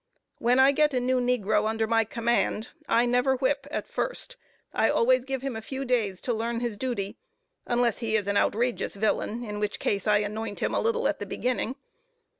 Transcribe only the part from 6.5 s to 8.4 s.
his duty, unless he is an